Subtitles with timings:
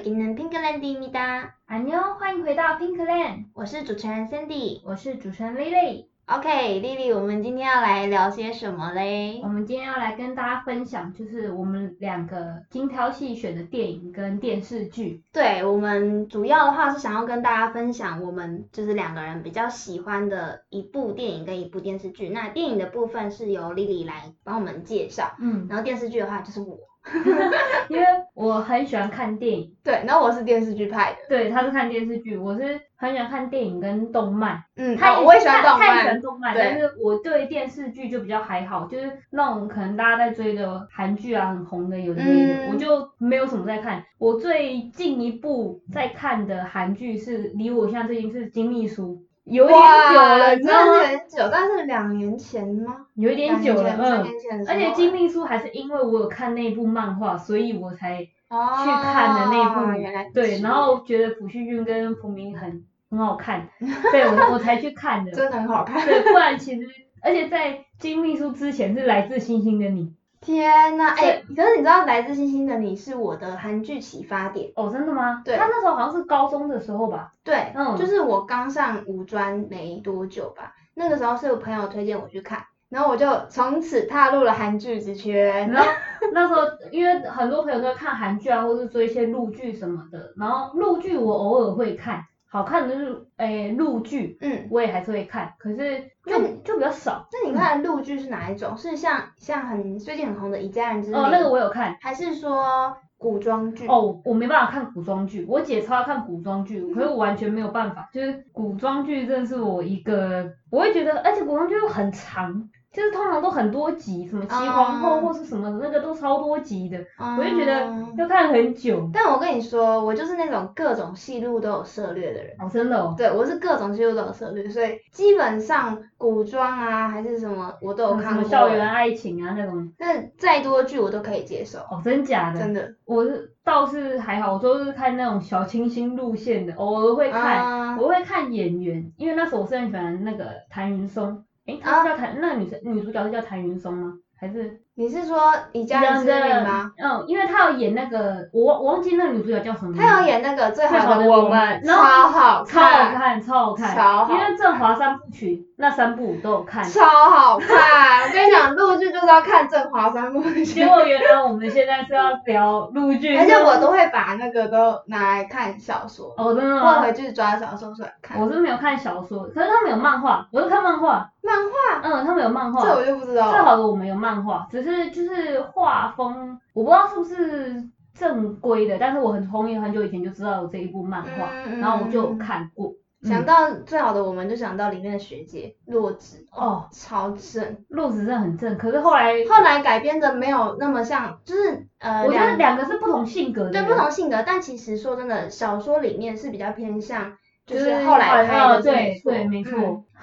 [0.00, 1.54] 여기는 핑크랜드입니다.
[1.66, 9.38] 안녕，欢迎回到 Pinkland，我是主持人 Sandy，我是主持人 Lily。OK，Lily，我们今天要来聊些什么嘞？
[9.42, 15.22] 我们今天要来跟大家分享，就是我们两个精挑细选的电影跟电视剧。
[15.30, 22.30] 对，我们主要的话是想要跟大家分享我们就是两个人比较喜欢的一部电影跟一部电视剧。
[22.30, 26.78] 那电影的部分是由 Lily 来帮我们介绍，嗯，然后电视剧的话就是我。
[27.89, 28.05] 因为
[28.35, 36.63] 我很喜欢看电影，对，然后我是电视剧派的，对，他是看电视剧，我是很喜欢看电影跟动漫，嗯，他也、哦、我也喜欢动漫，他也喜欢动漫，对。
[36.63, 44.03] 但是我对电视剧就比较还好，就是那种可能大家在追的韩剧啊，很红的有的没的，嗯、我就没有什么在看。
[44.19, 49.15] 我最近一部在看的韩剧是离我现在最近是《金秘书》。
[49.43, 50.93] 有点久了，你知道吗？
[50.93, 53.07] 有点久，但是两年前吗？
[53.15, 54.25] 有一点久了，嗯。
[54.67, 59.79] 而且金秘书还是因为我有看那部漫画，所以我才去看的那部。
[59.91, 63.67] 哦、原来对，然后觉得朴叙俊跟朴明很很好看，
[64.11, 65.31] 对我 我才去看的。
[65.31, 66.05] 真的很好看。
[66.05, 66.87] 对，不然其实，
[67.21, 70.13] 而且在金秘书之前是来自星星的你。
[70.41, 74.89] 天呐，哎、欸，可是你知道《来自星星的你》是我的韩剧启发点哦？
[74.91, 75.43] 真的吗？
[75.45, 77.31] 对，他那时候好像是高中的时候吧？
[77.43, 85.69] 对，嗯，就是我刚上五专没多久吧，那个时候是有朋友推荐我去看，然后我就从此踏入了韩剧之圈。
[85.69, 85.87] 然后
[86.33, 86.61] 那时候
[86.91, 92.25] 因为很多朋友都在看韩剧啊，或是追一些陆剧什么的，然后陆剧我偶尔会看。
[92.53, 97.25] 好看的陆诶陆剧，嗯，我也还是会看，可是就就比较少。
[97.31, 98.75] 那你看的陆剧是哪一种？
[98.77, 101.95] 是像像很最近很红的《一家人之名》哦，那个我有看。
[102.01, 103.87] 还是说古装剧？
[103.87, 112.69] 哦，我没办法看古装剧，我姐超爱看古装剧，可是我完全没有办法，就是古装剧真的是我一个，我会觉得，而且古装剧又很长。
[112.91, 119.09] 就是通常都很多集，什么齐皇后或是什么的，那个都超多集的，嗯、我就觉得要看很久。
[119.13, 122.53] 但我跟你说，我就是那种各种戏路都有涉猎的人。
[122.59, 123.15] 哦，真的哦。
[123.17, 128.33] 对，我是各种戏路都有涉猎，所以基本上古装啊还是什么我都有看过。
[128.33, 129.89] 什么校园爱情啊那种。
[129.97, 131.79] 但再多剧我都可以接受。
[131.79, 132.59] 哦，真假的？
[132.59, 132.93] 真的。
[133.05, 141.45] 我是倒是还好，我都是看那种小清新路线的，偶尔会看，嗯、我会看演员，因为那时候我是很喜欢那个谭云松。
[141.65, 144.17] 诶，她是叫谭，啊、那个女生女主角是叫谭云松吗？
[144.35, 144.81] 还是？
[144.93, 146.91] 你是说以家人之名吗？
[146.97, 149.95] 嗯，因为他有演那个，我我忘记那个女主角叫什么。
[149.97, 154.33] 他有演那个最好的我们，超好看，超好看，超好看，超好。
[154.33, 156.83] 因为振华三部曲那三部都有看。
[156.83, 157.67] 超好看，
[158.27, 160.65] 我跟你讲，陆剧就是要看振华三部曲。
[160.65, 163.35] 结果原来我们现在是要聊陆剧。
[163.37, 166.33] 而且我都会把那个都拿来看小说。
[166.37, 166.97] 哦，真的吗？
[166.97, 168.39] 我回去抓小说出来看。
[168.39, 171.29] 我是没有看小说，可是他们有漫画，我是看漫画。
[171.43, 172.01] 漫画？
[172.03, 172.83] 嗯，他们有漫画。
[172.83, 173.49] 这我就不知道。
[173.49, 175.61] 最好的我们有漫画，只是就是。
[175.73, 177.83] 画风我不知道是不是
[178.13, 182.93] 正规的，但是我很聪明很久以前就知道有这一部漫画，嗯、然后我就有看过。
[183.23, 188.77] 想到最好的我们就想到里面的学姐洛子哦，超正，洛子真的很正。
[188.77, 194.43] 可是后来后来改编的没有那么像，就是呃，我觉得两个是不同性格的，对，不同性格。
[194.45, 200.03] 但其实说真的，小说里面是比较偏向，就是后来拍的，对对，没错。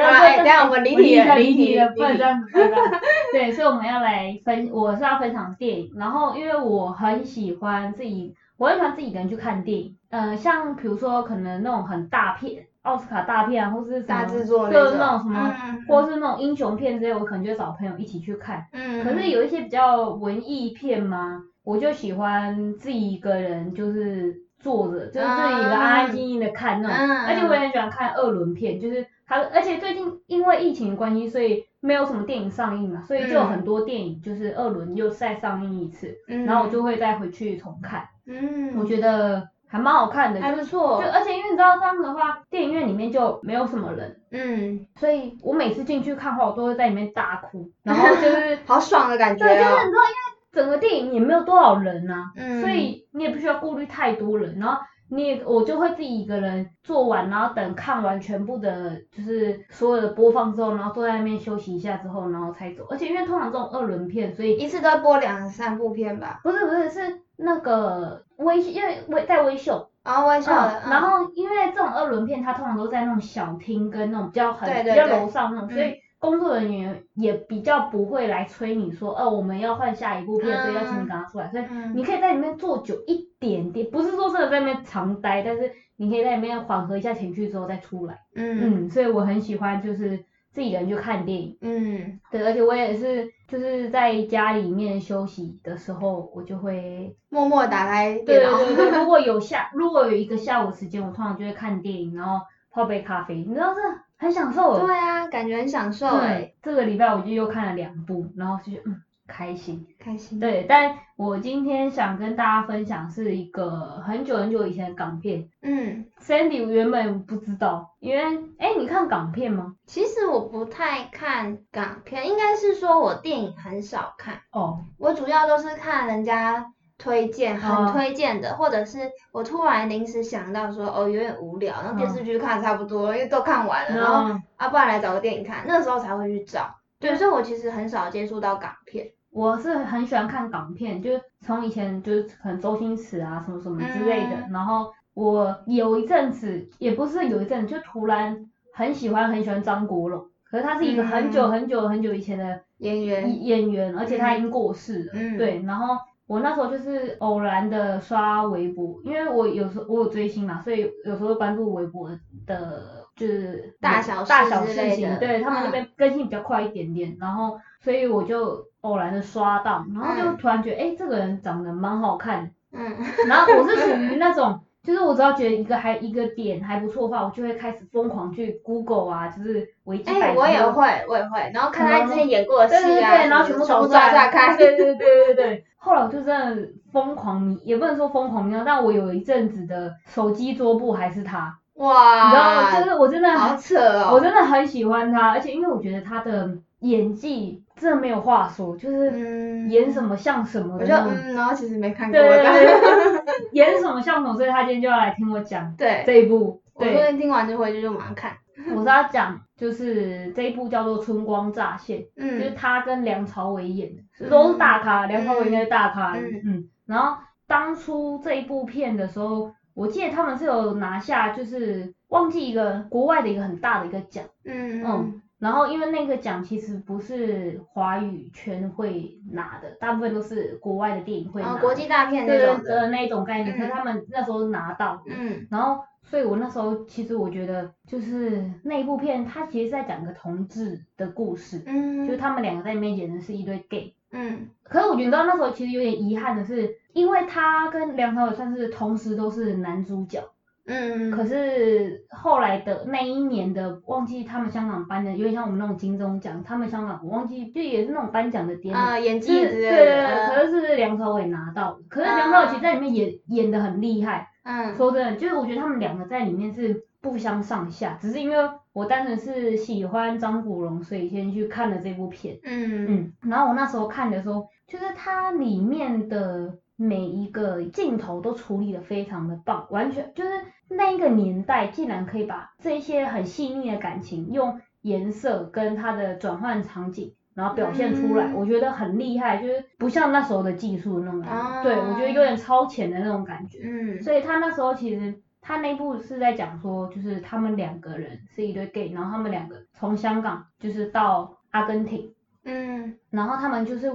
[0.00, 2.50] 啊，等下我们离题了，离题了，不能这样子，
[3.32, 15.54] 对所以我们要来分，我是要分享电影，然后因为我很喜欢自己，我很喜欢自己一个人去看电影，呃，像比如说可能那种很大片，奥斯卡大片啊，或是什么，大制作就是那种什么，
[15.86, 18.66] 或是那种英雄片之类，我可能就找朋友一起去看。
[18.72, 19.04] 嗯。
[19.04, 24.34] 可是有一些比较文艺片嘛，我就喜欢自己一个人，就是
[24.66, 29.06] 坐着，就是自己一个安安静静的看那种，而且我也很喜欢看二轮片，就是。
[29.28, 38.06] 它而且最近因为疫情的关系，所以没有什么电影上映嘛，所以就有很多电影就是二轮又再上映一次，嗯、然后我就会再回去重看。
[38.24, 41.02] 嗯，我觉得还蛮好看的，还不错。
[41.02, 49.48] 就而且因为你知道这样的话，电影院里面就没有什么人，嗯，所以我每次进去看的话，我都会在里面大哭，然后就是 好爽的感觉、哦。
[49.48, 50.25] 对，就是你知道，因为
[50.56, 54.80] 整个电影也没有多少人啊，嗯，所以你也不需要顾虑太多人，然后。
[55.08, 62.84] 你也我就会自己一个人做完，然后等看完全部的，就是所有的播放之后，然后坐在那边休息一下之后，然后才走。
[62.90, 66.40] 而且因为通常这种二轮片，所以一次都要播两三部片吧？
[66.42, 70.82] 不是不是，是那个微，因为微在微秀啊，微秀的。
[70.90, 75.94] 然后因为这种二轮片，它通常都在那种小厅跟那种比较很比较楼上那种，所以。
[76.18, 81.48] 嗯工作人员也比较不会来催你说，哦，我们要换下一部片，所以要请你赶快出来。
[81.50, 81.64] 所以
[81.94, 88.18] 你可以在里面坐久一点点，不是说真的在那边长待，但是你可以在里面缓和一下情绪之后再出来。
[88.34, 91.58] 嗯嗯，所以我很喜欢就是自己人去看电影。
[91.60, 98.56] 嗯，对，而且我也是就是在家里面休息的时候，我就会默默打开电脑。
[98.58, 102.40] 对对对，如果有下如果有一个下午时间，我通常就会看电影，然后
[102.70, 103.80] 泡杯咖啡，你知道这
[104.18, 104.86] 很享受。
[104.86, 106.52] 对啊，感觉很享受哎。
[106.62, 109.02] 这个礼拜我就又看了两部，然后就觉得嗯。
[109.28, 110.38] 开心，开心。
[110.38, 115.48] 对，但我今天想跟大家分享是一个很久很久以前的港片。
[115.62, 118.22] 嗯，Sandy 原本不知道，因为，
[118.60, 119.74] 哎，你看港片吗？
[119.84, 124.42] 其实我不太看港片，应该是说我电影很少看。
[124.52, 124.78] 哦。
[124.96, 126.64] 我主要都是看人家
[126.98, 128.98] 推荐，很推荐的，哦、或者是
[129.32, 136.74] 我突然临时想到说，哦，有点无聊，然后电视剧看差不多，因为都看完了，嗯、然后啊，不然来找个电影看，那时候才会去找。
[136.98, 139.10] 对，所以我其实很少接触到港片。
[139.30, 153.44] 我是很喜欢看港片，就是从以前就是可能周星驰啊什么什么之类的，嗯、然后我有一阵子也不是有一阵子，就突然很喜欢很喜欢张国荣，可是他是一个很久很久很久以前的演员。
[153.44, 162.10] 演员，而且他已经过世了，嗯、对，然后我那时候就是偶然的刷微博，因为我有时候我有追星嘛，所以有时候关注微博
[162.46, 168.64] 的，就是大小大小事情，对，他们那边嗯、更新比较快一点点，然后所以我就。
[168.82, 172.48] 偶然的刷到，然后就突然觉得，哎、嗯欸，这个人长得蛮好看。
[172.70, 172.94] 嗯。
[173.26, 180.42] 然后我是属于那种，就是我只要觉得一个还一个点还不错的话，我就会开始疯狂去 Google 啊，就是维基百科。
[180.42, 181.50] 哎，我也会，我也会。
[181.52, 182.80] 然后看他之前演过的戏啊。
[182.80, 184.56] 对对对，然后全部都抓抓看。
[184.56, 185.64] 对对对对对。
[185.76, 191.58] 后来我就真的疯狂迷，也不能说疯狂迷，但我有一阵子的手机桌布还是他。
[191.74, 192.24] 哇。
[192.24, 192.80] 你知道吗？
[192.80, 193.30] 就是我真的。
[193.32, 194.10] 好扯哦。
[194.14, 196.48] 我真的很喜欢他，而且因为我觉得他的
[196.78, 197.64] 演技。
[197.76, 201.12] 真的没有话说，就是演什么像什么的那种。
[201.12, 202.18] 我就嗯，然后其实没看过。
[202.18, 203.34] 对对对。
[203.52, 205.74] 演什么像什么，所以他今天就要来听我讲。
[205.76, 206.02] 对。
[206.06, 206.60] 这一部。
[206.78, 206.88] 对。
[206.88, 208.32] 我昨天听完就回去就马上看。
[208.74, 216.14] 我是要讲，就是这一部叫做《春光乍现》，嗯，就是他跟梁朝伟演的，都是大咖，梁朝伟应该是大咖。
[216.16, 216.40] 嗯。
[216.44, 216.68] 嗯。
[216.86, 224.24] 然后当初这一部片的时候，我记得他们是有拿下，就是忘记一个国外的一个很大的一个奖。
[224.44, 225.22] 嗯嗯。
[225.38, 231.52] 然后因为那个奖其实不是华语圈会拿的，大部分都是国外的电影会拿。
[231.52, 232.80] 哦，国际大片那种的。
[232.80, 235.02] 呃，那种概念，可是他们那时候拿到。
[235.06, 235.46] 嗯。
[235.50, 241.62] 然后，所以我那时候其实我觉得，就是那一部片，它其实是在讲一个同志的故事。
[241.66, 242.06] 嗯。
[242.06, 243.94] 就是他们两个在里面演的是一对 gay。
[244.12, 244.48] 嗯。
[244.62, 250.22] 可是我觉得那时候其实有点遗憾的是，因为他跟梁朝伟算是同时都是男主角。
[250.66, 258.78] 嗯，可是后来的那一年的，忘记他们香港颁的，有点像我们那种金钟奖，他们香港我忘记，就也是那种颁奖的典礼。
[258.78, 259.70] 啊，演技之类的。
[259.70, 264.28] 对对对，可是是梁朝伟拿到，可是梁朝伟其实在里面演演的很厉害。
[264.42, 264.74] 嗯。
[264.76, 268.36] 说真的，就是我觉得他们两个在里面是不相上下，只是因为
[268.72, 272.38] 我单纯是喜欢张国荣，所以先去看了这部片。
[272.42, 272.86] 嗯。
[272.88, 273.12] 嗯。
[273.30, 280.30] 然后我那时候看的时候，就是它里面的每一个镜头都处理的非常的棒，完全就是。
[280.68, 293.60] 那一个年代竟然可以把这些很细腻的感情用颜色跟它的转换场景，然后表现出来，嗯、我觉得很厉害，就是不像那时候的技术那种感觉，啊、对，我觉得有点超前的那种感觉。
[293.62, 303.88] 嗯，所以他那时候其实他那部是在讲说，就是他们两个人是一对 gay，然后他们两个从香港就是到阿根廷，嗯，然后他们就是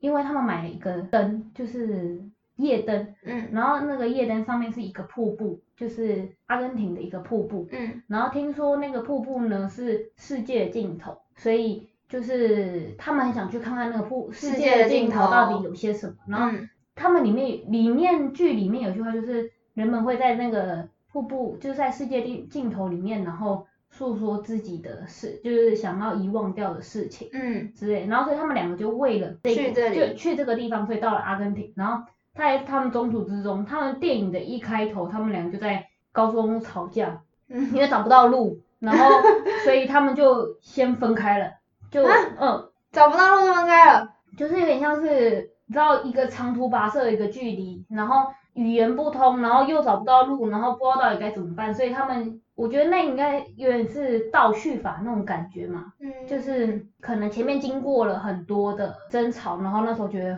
[0.00, 2.22] 因为他们买了一个灯，就是。
[2.58, 15.30] 夜灯，嗯，然后那个夜灯上面是一个瀑布，就是阿根廷的一个瀑布，嗯，然后听说那个瀑布呢是世界的尽头，所以就是他们很想去看看那个瀑世界的尽头。
[15.30, 16.58] 到底有些什么，然后
[16.96, 29.96] 他们里面里面剧里面有句话就是人们会在那个瀑布就是在世界尽尽头里面，然后诉说自己的事，就是想要遗忘掉的事情，嗯，之类，然后所以他们两个就为了这个去这里。
[29.96, 32.04] 就去这个地方，所以到了阿根廷，然后。
[32.38, 39.04] 在他们中途之中，他们电影的一开头，他们俩就在高速公路吵架，因为找不到路，然后
[39.64, 41.50] 所以他们就先分开了，
[41.90, 60.36] 就、啊、嗯，找不到路就分开了，就是有点像是你知道一个长途跋涉的一个距离，然后语言不通，然后又找不到路，然后不知道到底该怎么办，所以他们我觉得那应该有点是倒叙法那种感觉嘛，嗯，就是可能前面经过了很多的争吵，然后那时候觉得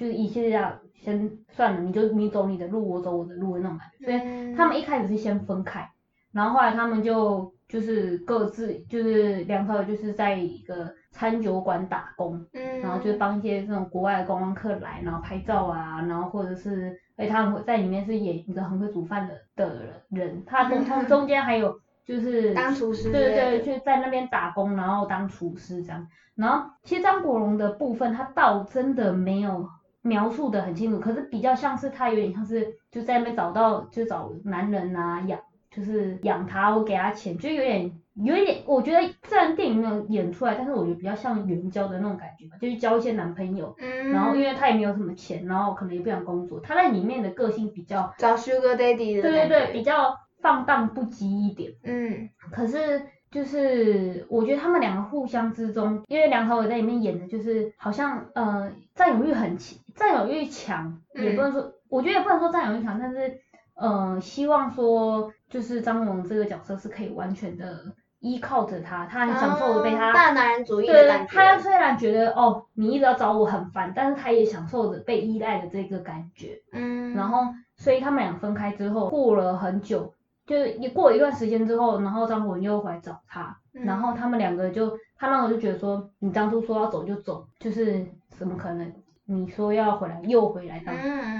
[0.00, 0.78] 就是一切这样。
[1.02, 4.04] 先算了，你就你走你的路，我走我的路的那种感觉。
[4.04, 5.90] 所以他们一开始是先分开，
[6.30, 26.06] 然后后来他们就就是各自就是梁朝伟就是在一个餐酒馆打工，嗯，然后就帮一些这种国外的观光客来，然后拍照啊，然后或者是哎他们在里面是演一个很会煮饭的的人，他中他们中间还有就是 当厨师，对对对，就在那边打工，然后当厨师这样。
[26.34, 29.66] 然后其实张国荣的部分，他倒真的没有
[30.02, 35.38] 描述的很清楚，可是比较像是他有点像是就在那边找到就找男人啊养，
[35.70, 53.02] 就是养他我给他钱，就有点有一点，我觉得虽然电影没有演出来，但是我觉得比较像援交的那种感觉吧，就是交一些男朋友，嗯，然后因为他也没有什么钱，然后可能也不想工作，他在里面的个性比较找 Sugar Daddy 的，对对对，比较放荡不羁一点，嗯，可是。
[53.30, 63.38] 就是我觉得他们两个互相之中，因为梁朝伟在里面演的就是好像呃占有欲很强，占有欲强，也不能说，嗯、我觉得也不能说占有欲强，但是
[63.74, 71.32] 呃希望说就是张国荣这个角色是可以完全的依靠着他，他很享受被他、哦、大男人主义的感觉。
[71.32, 76.60] 对，他虽然觉得哦你一直要找我很烦，但是他也享受着被依赖的这个感觉。
[76.72, 77.14] 嗯。
[77.14, 80.12] 然后所以他们俩分开之后，过了很久。
[80.50, 88.92] 就是一过了一段时间之后，然后张国荣又回来找他，嗯、然后他们两个就，他那时候就觉得说，你当初说要走就走，就是怎么可能？
[89.26, 90.80] 你说要回来又回来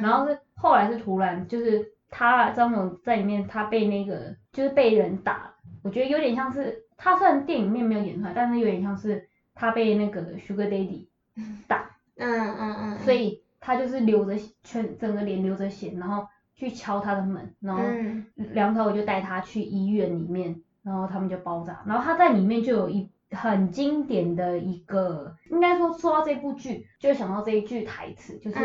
[0.00, 5.52] 然后是后来是突然就是他张国荣在里面，他被那个就是被人打，
[5.82, 11.08] 我觉得有点像是他虽然电影里面没有演出来，但是有点像是他被那个 Sugar Daddy
[11.66, 16.24] 打，嗯嗯嗯，嗯所以他就是流着全整个脸流着血，然后。
[16.60, 17.82] 去敲他的门，然后
[18.34, 28.58] 梁朝伟就带他去医院里面，然后他们就包扎，然后他在里面就有一很经典的一个，应该说说到这部剧，就想到这一句台词，就是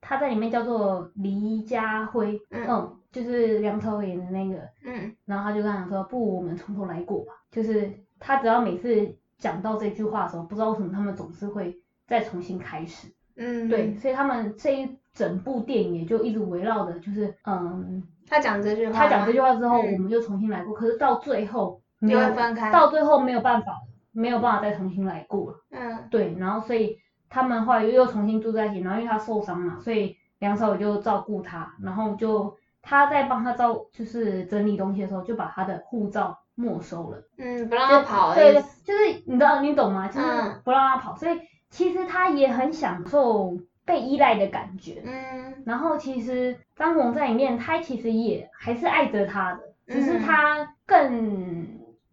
[0.00, 14.99] 他在里面叫做黎家辉，嗯，嗯，就是梁朝伟演的那个，嗯，然后他就跟他讲说，不，我们从头来过吧，就是他只要每次讲到这句话的时候，不知道为什么他们总是会再重新开始，嗯，对，所以他们这一。
[15.12, 20.72] 整部电影也就一直围绕着，就是嗯，他讲这句话，他讲这句话之后，嗯、我们就重新来过。
[20.72, 23.72] 可是到最后没有分开，到最后没有办法，
[24.12, 25.56] 没有办法再重新来过了。
[25.72, 26.96] 嗯，对，然后所以
[27.28, 37.22] 他们后来又又重新住在一起，然后因为他受伤嘛，所以梁朝伟就照顾他，然后就他在帮他照就是整理东西的时候，就把他的护照没收了。
[37.36, 38.34] 嗯，不让他跑。
[38.34, 40.06] 对对，就是你知道你懂吗？
[40.06, 40.26] 就是
[40.64, 43.58] 不让他跑，嗯、所以其实他也很享受。
[43.84, 51.66] 被依赖的感觉，嗯，然后其实张红在里面，他其实也还是爱着他的，只是他更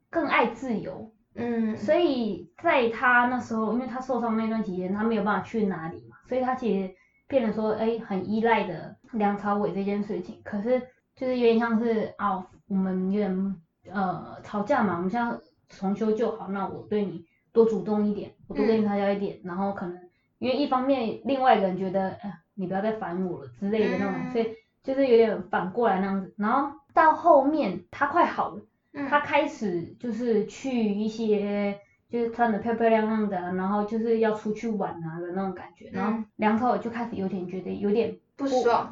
[0.09, 6.93] 更爱自由，嗯，所以在他那时候，因为他受伤那段期间，他没有办法去哪里嘛，所以他其实
[7.27, 10.81] 变得说，哎，很依赖的梁朝伟这件事情，可是
[11.15, 13.55] 就是有点像是啊，我们有点
[13.91, 15.37] 呃吵架嘛，我们现在
[15.69, 20.06] 重修旧好，那我对你多主动一点，我多跟你撒娇一点，嗯、然后可能。
[20.39, 24.47] 因为一方面，另外一个人觉得，哎，你不要再烦我了之类的那种，嗯、所以
[24.83, 26.33] 就是有点反过来那样子。
[26.37, 28.61] 然后到后面他快好了，
[28.93, 31.79] 嗯、他开始就是去一些
[32.09, 35.89] 就是穿的漂漂亮亮的，然后就是要出去玩啊的那种感觉。
[35.89, 38.45] 嗯、然后梁朝伟就开始有点觉得有点不，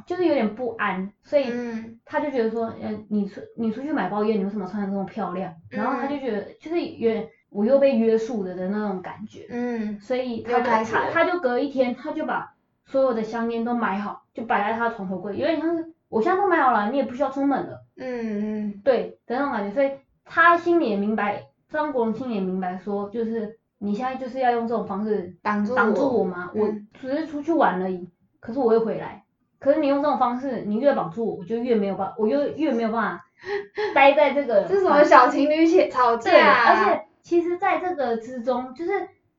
[0.08, 1.46] 就是有点不安，所以
[2.06, 5.54] 他就觉得说，呃，你出你出去买包烟，你为什么穿的这么漂亮？
[5.70, 7.28] 然后他就觉得就是有点。
[7.55, 12.53] 我又被约束了的那种感觉，嗯，所以他就他他就隔一天，他就把
[12.85, 19.91] 所有的香烟都买好，就摆在他的床头柜，有点像是我现在都买好了，你也不需要出门了，嗯嗯，对的那种感觉，所以
[20.25, 26.51] 他心里也明白，张国荣心里也明白说，就是你现在就是要用这种方式挡住挡住我吗？
[26.53, 26.67] 我
[27.00, 28.09] 只是出去玩而已，
[28.39, 29.24] 可是我会回来，
[29.59, 33.25] 可是你用这种方式，你越绑住我，我就越没有办法，我就越没有办法
[33.95, 34.65] 待在这个。
[34.69, 36.29] 这是什么小情侣吵架？
[36.31, 37.05] 对，而且。
[37.25, 38.91] 其实，在这个之中，就是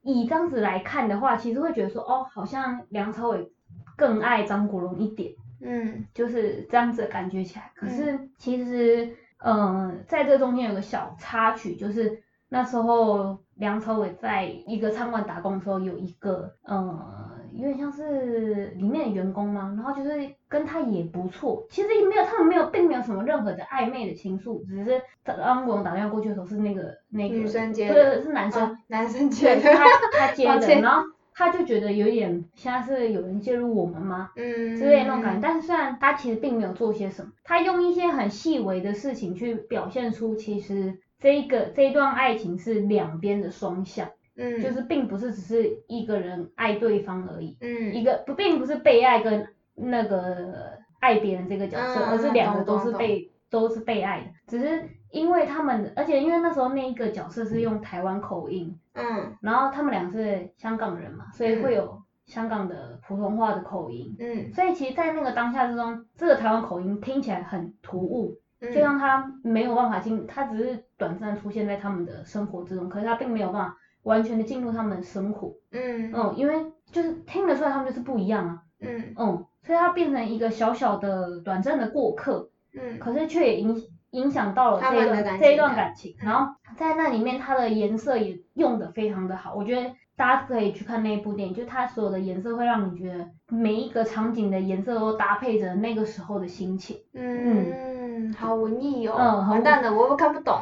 [0.02, 3.52] 以这样子来看的话，其实会觉得说，哦，好像梁朝伟
[3.97, 7.71] 更爱张国荣一点，嗯，就是这样子的感觉起来。
[7.76, 17.36] 可是，其实，嗯、呃，在这中间有个小插曲，就是那时候梁朝伟在一个餐馆打工的时候，有一个，嗯、呃。
[17.57, 19.75] 有点像是里面的员工吗？
[19.77, 31.03] 然后就是跟他也不错，其实也没有，他们没有，并没有什么任何的暧昧的情愫，只是张国荣打电话过去的时候是那个那个女生接的，对，是男生，哦、男生接的，他他接的，然后
[31.35, 34.31] 他就觉得有点现在是有人介入我们吗？
[34.37, 35.41] 嗯，之类的那种感觉。
[35.43, 44.09] 但是虽然他其实并没有做些什么，他用一些很细微的事情去表现出其实这一个这一段爱情是两边的双向。
[44.37, 73.76] 嗯，就是并不是只是一个人爱对方而已，嗯，一个不并不是被爱跟那个爱别人这个角色，嗯、而是两个都是被都是被爱的，只是因为他们，而且因为那时候那一个角色是用台湾口音，嗯，然后他们俩是香港人嘛，所以会有香港的普通话的口音，嗯，所以其实，在那个当下之中，这个台湾口音听起来很突兀，嗯、就像他没有办法进，他只是短暂出现在他们的生活之中，可是他并没有办法
[74.07, 75.53] 完全的进入他们的生活。
[75.73, 76.55] 嗯嗯，因为
[76.91, 78.63] 就是听得出来他们就是不一样啊。
[78.81, 82.51] 嗯嗯，所以他变成一个小小的短暂的过客。
[82.73, 96.99] 嗯，可是却也影影响到了这一段这一段感情，然后在那里面它的颜色也用的非常的好，我觉得大家可以去看那一部电影，就它所有的颜色会让你觉得每一个场景的颜色都搭配着那个时候的心情。
[97.15, 99.17] 嗯，好文艺哦。
[99.19, 100.61] 嗯，完蛋了，我又看不懂。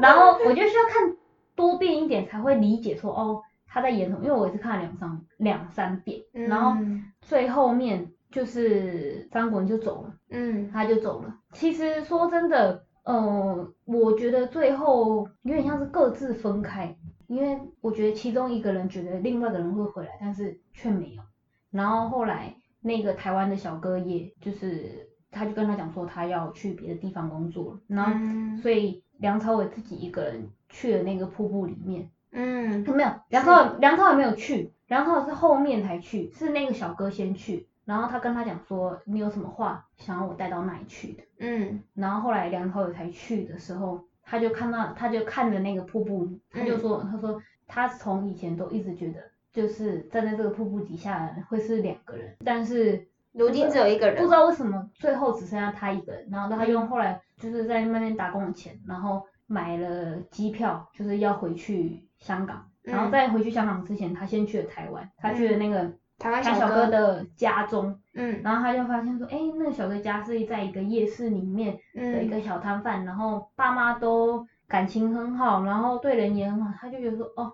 [0.00, 1.16] 然后我就需要看
[1.56, 6.80] 多遍一点才会理解说哦他在演什么，因为我也是看了两三两三遍，然后
[7.20, 8.12] 最后面。
[8.28, 11.38] 就是张国荣就走了，嗯，他就走了。
[11.52, 16.94] 其实说真的，呃，我觉得最后有点像是各自分开，
[17.28, 21.22] 因为我觉得其中一个人觉得另外一个人会回来，但是却没有。
[21.70, 37.66] 然后后来那个台湾的小哥也就是，他就跟他讲说他要去别的地方工作了，然后所以梁朝伟自己一个人去了那个瀑布里面，嗯，没有，梁朝伟梁朝伟没有去，梁朝伟是后面才去，是那个小哥先去。
[37.84, 41.22] 然后他跟他讲说，你有什么话想要我带到那里去的？
[41.38, 49.20] 嗯，然后后来梁朝伟才去的时候，他就看到，他就看着那个瀑布，他就说，嗯、他说他从以前都一直觉得，
[49.52, 56.26] 就是站在这个瀑布底下会是两个人，但是如今只有一个人，不知道为什么最后只剩下他一个人。
[56.28, 62.68] 然后他用后来就是在那边打工的钱，然后买了机票，就是要回去香港。
[62.82, 65.82] 然后在回去香港之前，他先去了台湾，他去了那个。
[65.82, 77.52] 嗯台湾小哥的家中，嗯，然后他就发现说，哎，那个小哥家是在一个夜市里面的一个小摊贩，嗯、然后爸妈都感情很好，然后对人也很好，他就觉得说，哦，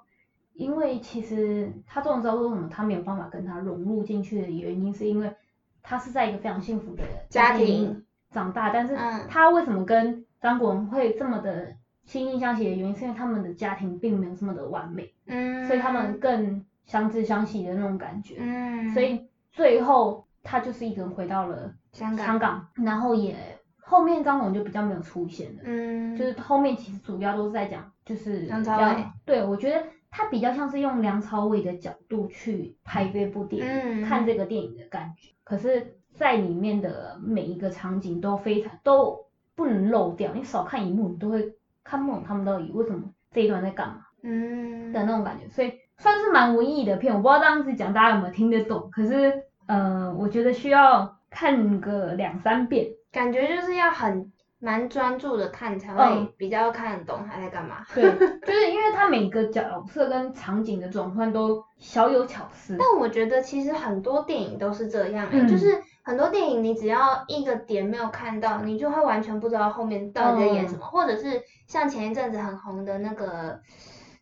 [0.54, 5.34] 因为其实他这种时候为什么他没有办法跟他融入进去的原因，是因为
[5.82, 8.96] 他是在一个非常幸福的家庭长大，但是
[9.28, 11.74] 他为什么跟张国荣会这么的
[12.06, 16.64] 惺惺相惜的原因，是因为他们的家庭并没有这么的完美，嗯，所以他们更。
[16.84, 23.36] 相知相惜的那种感觉，嗯，所以最后他就是一个人回到了香港，香港，然后也
[23.80, 45.72] 后面张国荣就比较没有出现了，嗯，就是后面其实主要都是在讲就是梁朝伟，对，我觉得他比较像是用梁朝伟的角度去拍这部电影，嗯，看这个电影的感觉，可是在里面的每一个场景都非常都不能漏掉，你少看一幕你都会看不懂他们到底为什么这一段在干嘛，嗯，的那种感觉，所以。
[45.98, 49.32] 算是蛮文艺的片，我不知道这样子讲大家有没有听得懂，可是
[49.66, 57.84] 呃，我觉得需要看个两三遍，感觉就是要很蛮专注的看才会比较看得懂他在干嘛。
[57.94, 58.02] 对，
[58.44, 62.76] 就是因为他每个角色跟场景的转换都小有巧思。
[62.76, 73.60] 但我觉得其实很多电影都是这样，嗯，就是很多电影你只要一个点没有看到，你就会完全不知道后面到底在演什么，嗯，或者是像前一阵子很红的那个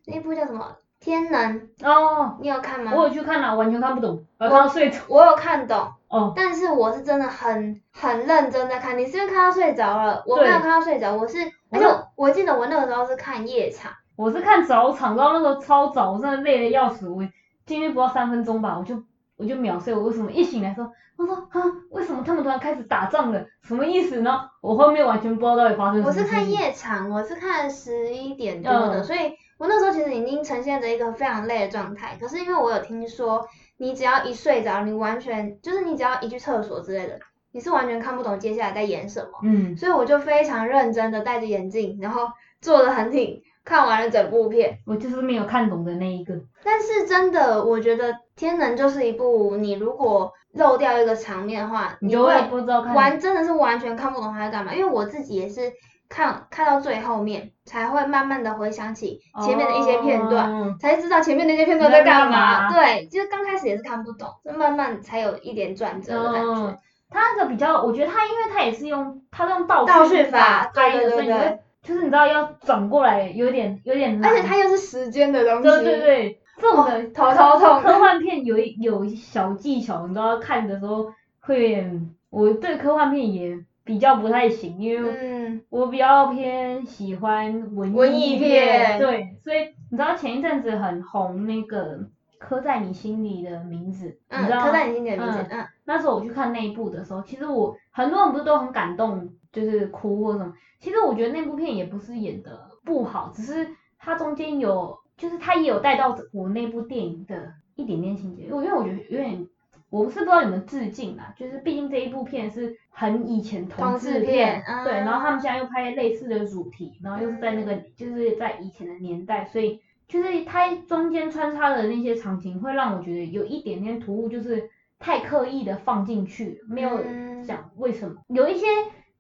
[0.07, 0.77] 那部叫什么？
[1.01, 2.93] 天能哦，你有看吗？
[2.95, 4.99] 我有去看了，完全看不懂，我看到睡着。
[5.09, 8.99] 我有看懂，哦，但是我是真的很很认真在看。
[8.99, 10.23] 你是不是看到睡着了？
[10.27, 11.39] 我没有看到睡着，我是，
[11.71, 13.91] 而且我，记得我那个时候是看夜场。
[14.15, 17.27] 我是看早场，然后那时候超早，我真的累的要死，我
[17.65, 19.03] 进去不到三分钟吧，我就
[19.41, 19.95] 我就秒睡。
[19.95, 23.45] 我为什么一醒来说，我说啊，为什么他们突然开始打仗了？
[23.63, 24.43] 什么意思呢？
[24.61, 26.09] 我后面完全不知道到底发生什么。
[26.09, 29.33] 我是看夜场，我是看十一点多的，嗯、所以。
[29.61, 37.21] 我那时候其实已经呈现着一个非常累的状态，可是因为我有听说，你只要一睡着，你完全就是你只要一去厕所之类的，
[37.53, 39.29] 你是完全看不懂接下来在演什么。
[39.43, 39.77] 嗯。
[39.77, 42.27] 所以我就非常认真的戴着眼镜，然后
[42.63, 44.79] 坐得很挺，看完了整部片。
[44.87, 46.35] 我就是没有看懂的那一个。
[46.65, 52.95] 但是真的，我觉得《天能》就是一部你如果漏掉一个场面的话，你就会不知道看。
[52.95, 55.73] 完真的是完全看不懂他在干嘛，因为我自己也是。
[56.13, 62.69] 看看到最后面，才会慢慢的回想起前面的一些片段，哦、才知道前面那些片段在干嘛。
[62.69, 66.51] 对，就是刚开始也是看不懂，就慢慢才有一点转折的感觉。
[66.51, 66.77] 哦、
[67.09, 75.63] 他那个比较，我觉得他因为他也是用他用倒倒叙法，对对对，所以你会就是你知道要转过来有点有点难，而且它又是时间的东西。
[75.63, 77.83] 对对对，这种的、哦、头头痛。
[77.83, 83.65] 科幻片有有小技巧，你知道看的时候会有点，我对科幻片也。
[83.83, 91.97] 比较不太行，因为我比较偏喜欢文艺片，对，所以你知道前一阵子很红那个
[92.39, 94.67] 《刻在你心里的名字》，嗯，你知道吗？
[94.67, 109.47] 刻在你心里的名字，嗯，那时候我去看那一部的时候，其实我很多人不是都很感动，就是哭或什么，其实我觉得那部片也不是演的不好，只是它中间有，就是它也有带到我那部电影的一点点情节，因为我觉得有点
[109.91, 127.03] 我不是不知道你们致敬啦，就是毕竟这一部片是很以前同志片，片对，然后他们现在又拍类似的主题，然后又是在那个就是在以前的年代，所以就是它中间穿插的那些场景会让我觉得有一点点突兀，就是太刻意的放进去，没有
[127.45, 128.17] 讲为什么。
[128.29, 128.67] 有一些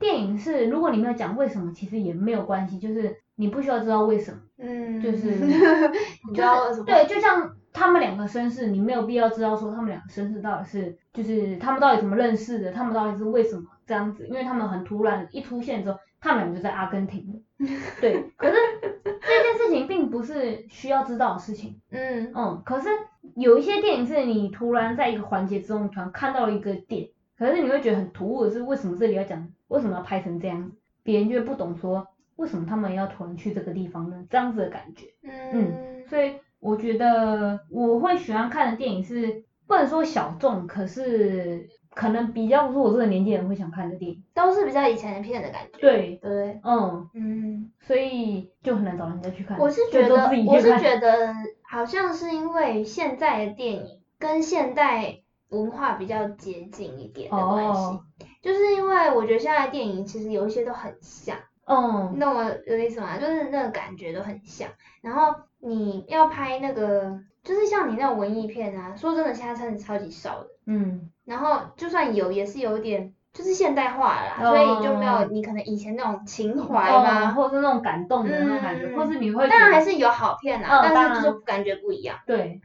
[0.00, 5.30] 电影是如果你没有讲为什么，其实也没有关系，就是你不需要知道为什么，嗯，就是
[6.28, 6.84] 你知道为什么？
[6.86, 7.54] 对，就像。
[7.72, 14.26] 他们两个身世，你没有必要知道说他们两个身世到底是，就是他们到底怎么认识的，他们到底是为什么这样子？
[14.26, 17.44] 因为他们很突然一出现之后，他们两个就在阿根廷，
[18.02, 18.28] 对。
[18.36, 18.56] 可是
[19.04, 22.60] 这件事情并不是需要知道的事情，嗯嗯。
[22.64, 22.88] 可是
[23.36, 27.10] 有一些电影是你突然在一个环节之中突然看到了一个点，
[27.40, 30.76] 可是你会觉得很突兀的是为什么这里要讲，为什么要拍成这样子？
[31.02, 34.24] 别人就会不懂说为什么他们要突然去这个地方呢？
[34.30, 36.34] 这样子的感觉，嗯，所以。
[36.60, 45.78] 我觉得我会喜欢看的电影是不能说小众，可是可能比较不是我这个年纪人会想看的电影，都是比较以前的片的感觉。
[45.80, 49.58] 对对，嗯嗯，所以就很难找人家去看。
[49.58, 55.19] 我是觉得，我是觉得好像是因为现在的电影跟现代
[55.50, 58.04] 文化比较接近一点的关系，哦、
[58.42, 61.36] 就是因为我觉得现在的电影其实有一些都很像。
[61.66, 63.16] 嗯，那我有意思吗？
[63.16, 64.68] 就是那个感觉都很像。
[65.02, 70.48] 然后你要拍那个，就是像你那种文艺片啊，说真的，现在真的超级少的。
[70.66, 71.10] 嗯。
[71.24, 79.48] 然后就算有，也是有点就是现代化啦，哦、所以就没有你可能以前那种情怀嘛，哦、或者是那种感动的那种感觉，嗯、或是你会。
[79.48, 82.18] 当然还是有好片啊，嗯、但是就是感觉不一样。
[82.26, 82.60] 对。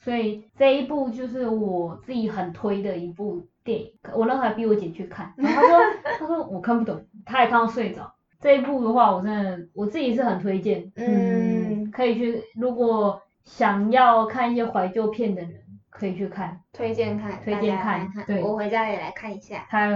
[0.00, 5.78] 所以这一部就是我自己很推的一部电影，我那时候还逼我姐去看，然后她说
[6.18, 8.12] 她说我看不懂，她也看到睡着。
[8.40, 15.52] 这一部的话，我真的我自己是很推荐，嗯，嗯，可以去，如果想要看一些怀旧片的人，
[15.90, 19.66] 可以去看，推荐看，推荐看，看对，我回家也来看一下。
[19.68, 19.90] 他，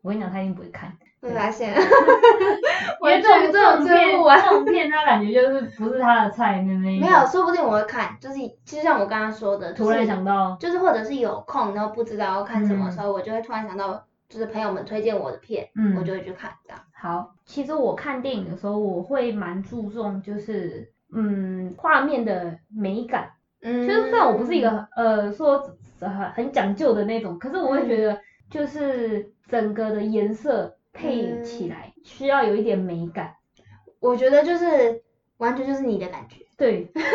[0.00, 1.74] 我跟你讲，他一定不会看，会发现，
[3.02, 14.04] 因为这种这种片，这种片他感觉就是不是他的菜，那那没有，说不定我会看，就是就像我刚刚说的，突然想到，就是或者是有空然后不知道要看什么时候，我就会突然想到。
[14.30, 16.78] 就是朋友们推荐我的片，嗯，我就会去看这样。
[16.92, 23.28] 好，其实我看电影的时候，我会蛮注重就是，嗯，画面的美感。
[23.60, 23.88] 嗯。
[23.88, 25.60] 就是虽然我不是一个呃说
[25.98, 33.34] 很很讲究的那种，可是我会觉得就是整个的颜色配起来需要有一点美感。
[33.58, 33.64] 嗯，
[34.00, 35.02] 我觉得就是
[35.38, 36.44] 完全就是你的感觉。
[36.56, 36.84] 对。
[36.94, 37.06] 就是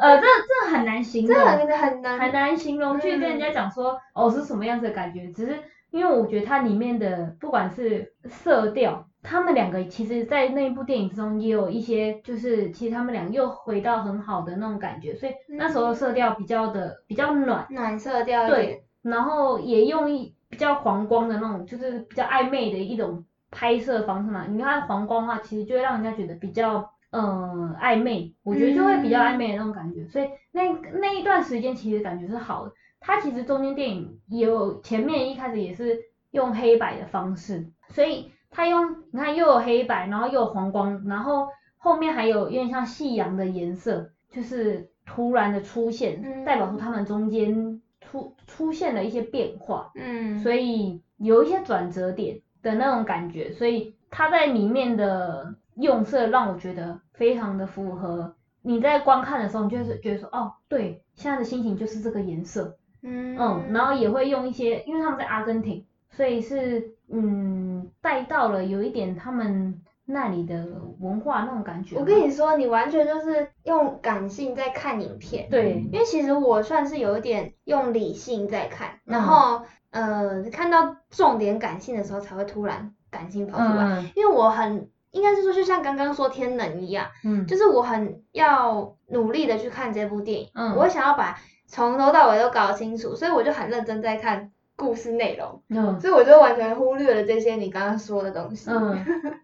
[0.00, 1.34] 呃，这这很难形容。
[1.34, 5.58] 这很很难很难形容去跟人家讲说，哦，是什么样子的感觉，只是。
[5.92, 18.46] 因为我觉得它里面的不管是色调，他们两个其实，在那一部电影之中也有一些，就是其实他们俩又回到很好的那种感觉，所以那时候色调比较的比较暖，暖色调。
[18.46, 24.46] 对，然后也用一比较黄光的那种，就是比较暧昧的一种拍摄方式嘛。
[24.48, 30.62] 你看黄光的话，其实就会让人家觉得比较嗯暧昧，我觉得就会比较暧昧的那种感觉，所以那
[30.98, 32.72] 那一段时间其实感觉是好的。
[33.00, 35.98] 它其实中间电影也有前面一开始也是
[36.30, 58.34] 用黑白的方式，所以它用你看又有黑白，然后又有黄光，然后后面还有有点像夕阳的颜色，就是突然的出现，代表出他们中间出出现了一些变化，嗯，所以有一些转折点的那种感觉，所以它在里面的用色让我觉得非常的符合。
[58.62, 62.76] 你在观看的时候，你就是觉得说哦，对，现在的心情就是这个颜色。
[63.02, 70.64] 嗯，嗯，然后也会用一些，因为他们在阿根廷，所以是嗯带到了有一点他们那里的
[71.00, 71.96] 文化那种感觉。
[71.96, 75.48] 我跟你说，你完全就是用感性在看影片。
[75.50, 91.38] 对，因为其实我算是有一点用理性在看，然后、嗯、呃看到重点感性的时候才会突然感性跑出来，嗯、因为我很应该是说就像刚刚说天冷一样，嗯，就是我很要努力的去看这部电影，嗯，我想要把。
[91.68, 98.70] 从头到尾都搞清楚，所以我就很认真在看故事内容，嗯，所以我就完全忽略了这些你刚刚说的东西。
[98.70, 98.92] 嗯，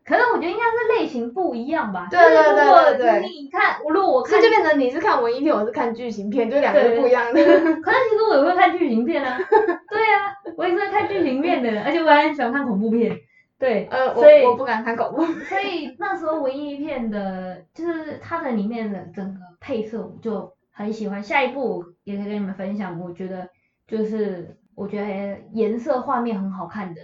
[0.05, 2.07] 可是我觉得应该是类型不一样吧。
[2.13, 3.29] 对对对对对。
[3.29, 7.33] 你看，如果我看，这就变成你是看文艺片，我是看剧情片，就两个是不一样的。
[7.83, 9.39] 可是其实我也会看剧情片啊。
[9.91, 13.17] 对啊，我也是看剧情片的，而且我还很喜欢看恐怖片。
[13.59, 15.25] 对，呃，所以我不敢看恐怖。
[15.45, 20.53] 所以那时候文艺片的，就是它的里面的整个配色，我就。
[20.75, 22.99] 很喜欢，下一部也可以跟你们分享。
[22.99, 23.47] 我觉得
[23.87, 27.01] 就是我觉得颜色画面很好看的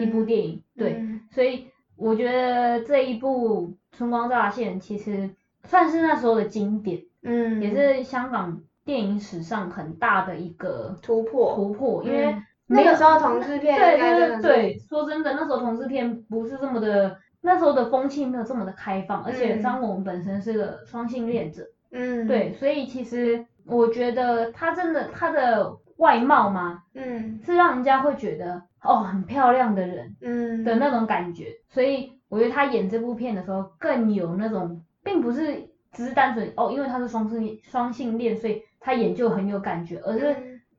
[0.00, 5.30] 一部电影，嗯、对，嗯、所以我觉得这一部《春光乍现》其实
[5.64, 30.64] 算是那时候的经典，嗯，也是香港电影史上很大的一个突破突破，因为、嗯、那个时候同志片对对对对，说真的，那时候同志片不是这么的，那时候的风气没有这么的开放，而且张国荣本身是个双性恋者，嗯，对，所以其实我觉得他真的他的外貌吗，嗯，是让人家会觉得哦很漂亮的人，嗯。
[30.64, 38.62] 的那种感觉，所以我觉得他演这部片的时候更有那种，并不是只是单纯哦，因为他是双性双性恋，所以。
[38.84, 40.34] 他演就很有感觉，而是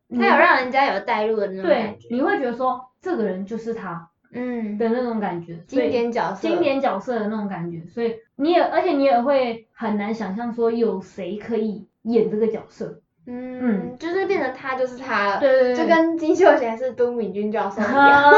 [0.10, 4.78] 他有让人家有代入的那种感觉，对，你会觉得说这个人就是他，嗯。
[4.78, 18.32] 的那种感觉，经典角色，经典角色的那种感觉，所以你也，而且你也会很难想象说有谁可以演这个角色，嗯，就是变成他就是他了，对对对，就跟金秀贤是都敏俊教授一样，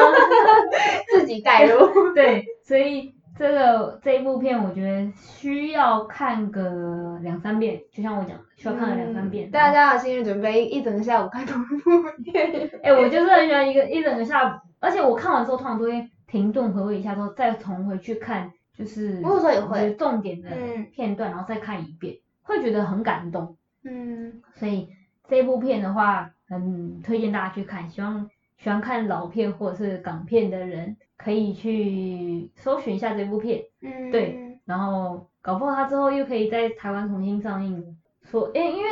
[1.14, 3.14] 自己带入， 对，所以。
[3.38, 9.50] 这个这一部片，我觉得需要看个两三遍，就像我讲的，需要看个两三遍。
[9.50, 12.72] 嗯、大家有心理准备，一整个下午看同一部片。
[12.82, 20.50] 哎，我就是很喜欢一个一整个下午，而且我看完之后，通常都会停顿回味一下，之后再重回去看，就是我有时候也会重点的
[20.94, 23.58] 片段，然后再看一遍，会觉得很感动。
[23.86, 24.90] 嗯，所以
[25.30, 30.98] 这部片的话，很推荐大家去看，希望喜欢看老片或者是港片的人。
[31.18, 37.98] 可以去搜寻一下这部片，嗯，对，然后搞不好他之后又可以在台湾重新上映。
[38.22, 38.90] 说，诶，因为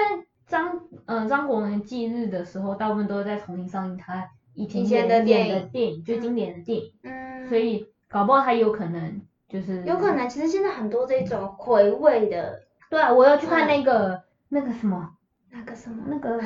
[0.48, 14.23] 张，呃，张国荣忌日的时候，大部分都是在重新上映他以前演的电影，电影最经典的电影，嗯，所以搞不好他有可能就是有可能，其实现在很多这种回味的，对啊，我要去看那个
[14.54, 15.10] 那个什么，
[15.52, 16.40] 那个什么，那个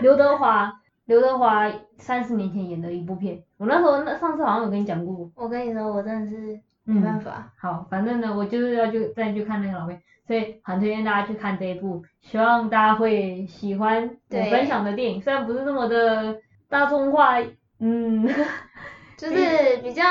[0.00, 0.72] 刘德华。
[1.06, 5.30] 刘德华三十年前演的一部片，我那时候那上次好像有跟你讲过。
[5.36, 7.30] 我跟你说，我真的是没办法。
[7.36, 17.38] 嗯、好，反正呢，我就是要去再去看那个老片，所以很推荐大家去看这一部，希望大家会喜欢我分享的电影，虽然不是那么的大众化，
[17.78, 18.28] 嗯，
[19.18, 20.02] 就是比较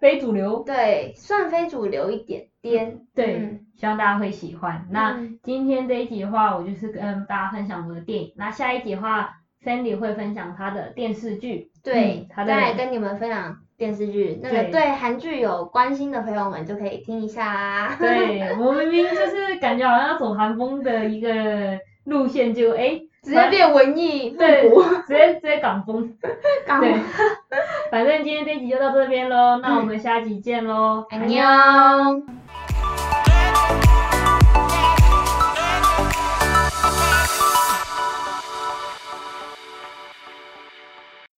[0.00, 4.86] 非主流，对，算非主流一点点，嗯、对、嗯，希望大家会喜欢。
[4.90, 9.38] 那今天这一集的话，我就是跟大家分享我的电影，那下一集的话。
[9.64, 14.90] Sandy 会分享他的电视剧，对，他、嗯、再来跟你们分享电视剧，那个对。
[14.90, 17.54] 韩剧有关心的朋友们就可以听一下。
[17.54, 17.96] 啦。
[17.96, 26.12] 对，我明明就是感觉好像要走韩风的一个路线就，就哎，直接变文艺，复古，直接直接港风，
[26.66, 26.92] 港风。
[27.90, 31.42] 反正今天这一集就到这边喽，那我们下集见喽， 安妞。